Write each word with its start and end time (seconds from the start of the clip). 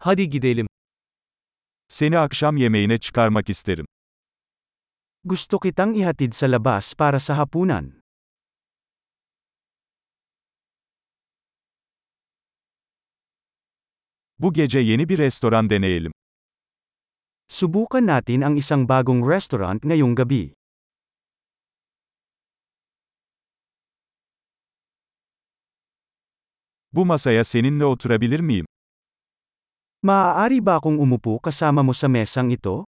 Hadi 0.00 0.30
gidelim. 0.30 0.66
Seni 1.88 2.18
akşam 2.18 2.56
yemeğine 2.56 2.98
çıkarmak 2.98 3.50
isterim. 3.50 3.86
Gusto 5.24 5.58
kitang 5.58 5.96
ihatid 5.96 6.32
sa 6.32 6.46
labas 6.46 6.94
para 6.94 7.20
sa 7.20 7.38
hapunan. 7.38 8.00
Bu 14.38 14.52
gece 14.52 14.78
yeni 14.78 15.08
bir 15.08 15.18
restoran 15.18 15.70
deneyelim. 15.70 16.12
Subukan 17.48 18.06
natin 18.06 18.40
ang 18.40 18.56
isang 18.56 18.88
bagong 18.88 19.26
restaurant 19.30 19.84
ngayong 19.84 20.14
gabi. 20.14 20.54
Bu 26.92 27.06
masaya 27.06 27.44
seninle 27.44 27.84
oturabilir 27.84 28.40
miyim? 28.40 28.66
Maaari 30.08 30.64
ba 30.64 30.80
akong 30.80 30.96
umupo 31.04 31.36
kasama 31.36 31.84
mo 31.84 31.92
sa 31.92 32.08
mesang 32.08 32.48
ito? 32.48 32.88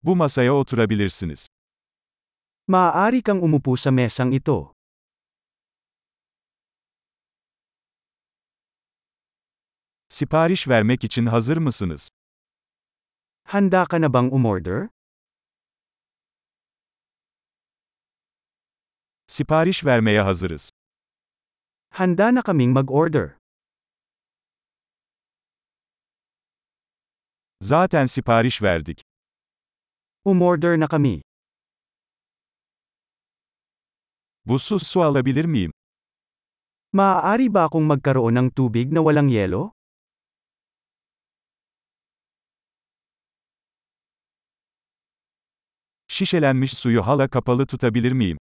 Bu 0.00 0.16
masaya 0.16 0.52
oturabilirsiniz. 0.56 1.46
Maaari 2.72 3.20
kang 3.20 3.44
umupo 3.44 3.76
sa 3.76 3.90
mesang 3.92 4.32
ito. 4.32 4.72
Sipariş 10.08 10.68
vermek 10.68 11.04
için 11.04 11.26
hazır 11.26 11.56
mısınız? 11.56 12.10
Handa 13.44 13.84
ka 13.84 14.00
na 14.00 14.12
bang 14.12 14.32
umorder? 14.32 14.88
Sipariş 19.26 19.84
vermeye 19.84 20.20
hazırız. 20.20 20.77
Handa 21.98 22.30
na 22.30 22.42
kaming 22.42 22.72
mag-order. 22.72 23.36
Zaten 27.60 28.06
sipariş 28.06 28.62
verdik. 28.62 29.02
Umorder 30.24 30.80
na 30.80 30.88
kami. 30.88 31.22
Buzsuz 34.46 34.82
su 34.86 35.02
alabilir 35.02 35.44
miyim? 35.44 35.72
Maaari 36.92 37.54
ba 37.54 37.64
akong 37.64 37.86
magkaroon 37.86 38.34
ng 38.34 38.50
tubig 38.54 38.92
na 38.92 39.00
walang 39.00 39.30
yelo? 39.30 39.72
Şişelenmiş 46.08 46.72
suyu 46.72 47.02
hala 47.02 47.28
kapalı 47.28 47.66
tutabilir 47.66 48.12
miyim? 48.12 48.38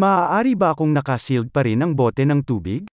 Maaari 0.00 0.56
ba 0.56 0.72
akong 0.72 0.96
nakasealed 0.96 1.52
pa 1.52 1.60
rin 1.60 1.84
ang 1.84 1.92
bote 1.92 2.24
ng 2.24 2.40
tubig? 2.40 2.88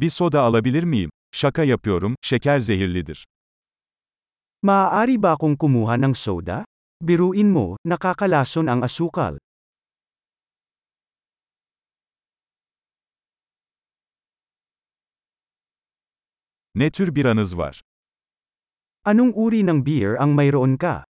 Bir 0.00 0.08
soda 0.08 0.40
alabilir 0.40 0.82
miyim? 0.82 1.10
Şaka 1.32 1.64
yapıyorum, 1.64 2.14
şeker 2.22 2.58
zehirlidir. 2.58 3.24
Maaari 4.62 5.22
ba 5.22 5.36
akong 5.36 5.60
kumuha 5.60 6.00
ng 6.00 6.16
soda? 6.16 6.64
Biruin 7.04 7.52
mo, 7.52 7.76
nakakalason 7.84 8.66
ang 8.72 8.80
asukal. 8.80 9.36
Ne 16.74 16.90
tür 16.90 17.14
biranız 17.14 17.58
var? 17.58 17.82
Anong 19.02 19.34
uri 19.34 19.66
ng 19.66 19.82
beer 19.82 20.14
ang 20.14 20.30
mayroon 20.30 20.78
ka? 20.78 21.02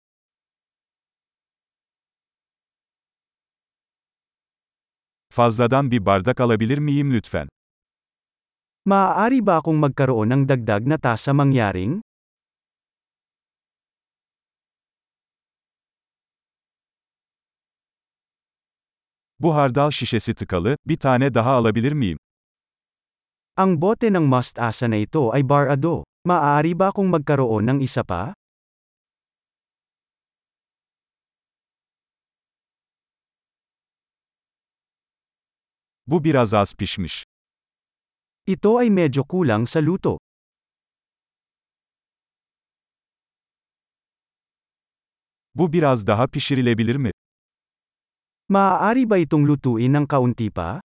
Fazladan 5.28 5.92
bir 5.92 6.00
bardak 6.00 6.39
alabilir 6.39 6.80
miyim 6.80 7.11
lütfen? 7.11 7.52
Maaari 8.88 9.43
ba 9.43 9.60
akong 9.60 9.76
magkaroon 9.76 10.32
ng 10.32 10.43
dagdag 10.48 10.88
na 10.88 10.95
tasa 10.95 11.36
mangyaring? 11.36 11.99
Bu 19.39 19.55
hardal 19.55 19.92
şişesi 19.92 20.36
tıkalı, 20.36 20.77
bir 20.87 20.98
tane 20.98 21.33
daha 21.33 21.52
alabilir 21.52 21.92
miyim? 21.92 22.17
Ang 23.60 23.82
bote 23.82 24.08
ng 24.08 24.23
mustasa 24.23 24.87
na 24.87 24.95
ito 24.95 25.36
ay 25.36 25.43
barado. 25.43 26.08
Maaari 26.21 26.77
ba 26.77 26.93
akong 26.93 27.09
magkaroon 27.09 27.65
ng 27.65 27.80
isa 27.82 28.05
pa? 28.05 28.30
Bu 36.05 36.23
biraz 36.23 36.54
az 36.54 36.73
pişmiş. 36.77 37.23
Ito 38.45 38.77
ay 38.77 38.89
medyo 38.89 39.23
kulang 39.26 39.65
sa 39.65 39.81
luto. 39.81 40.17
Bu 45.55 45.73
biraz 45.73 46.08
daha 46.08 46.27
pişirilebilir 46.27 46.95
mi? 46.95 47.11
Maaari 48.49 49.10
ba 49.10 49.17
itong 49.17 49.48
lutuin 49.48 49.93
ng 49.93 50.05
kaunti 50.08 50.54
pa? 50.54 50.81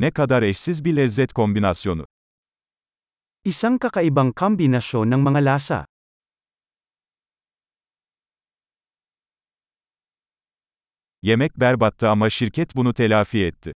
Ne 0.00 0.10
kadar 0.10 0.42
eşsiz 0.42 0.84
bir 0.84 0.96
lezzet 0.96 1.32
kombinasyonu. 1.32 2.06
Isang 3.44 3.80
kakaibang 3.80 4.32
kombinasyon 4.32 5.10
ng 5.10 5.20
mga 5.28 5.40
lasa. 5.44 5.86
Yemek 11.22 11.60
berbattı 11.60 12.08
ama 12.08 12.30
şirket 12.30 12.76
bunu 12.76 12.94
telafi 12.94 13.44
etti. 13.44 13.72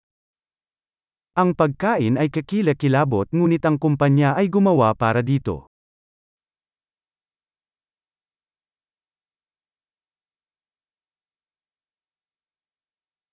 Ang 1.36 1.56
pagkain 1.58 2.16
ay 2.16 2.30
kakilakilabot 2.32 3.28
ngunit 3.34 3.66
ang 3.66 3.80
kumpanya 3.80 4.36
ay 4.36 4.48
gumawa 4.48 4.96
para 4.96 5.28
dito. 5.28 5.68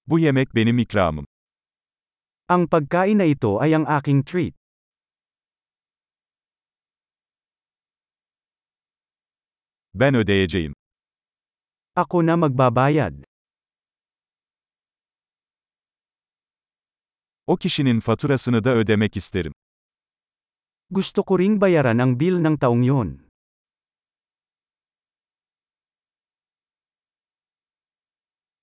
Bu 0.07 0.19
yemek 0.19 0.55
benim 0.55 0.79
ikramım. 0.79 1.30
Ang 2.51 2.67
pagkain 2.67 3.15
na 3.15 3.31
ito 3.31 3.63
ay 3.63 3.79
ang 3.79 3.87
aking 3.87 4.27
treat. 4.27 4.51
Ben 9.95 10.19
ödeyeceğim. 10.19 10.75
Ako 11.95 12.27
na 12.27 12.35
magbabayad. 12.35 13.23
O 17.47 17.57
kişinin 17.57 18.01
faturasını 18.01 18.65
da 18.65 18.75
ödemek 18.75 19.17
isterim. 19.17 19.53
Gusto 20.91 21.23
ko 21.23 21.39
ring 21.39 21.61
bayaran 21.61 21.99
ang 22.03 22.19
bill 22.21 22.43
ng 22.43 22.59
taong 22.59 22.83
yon. 22.83 23.30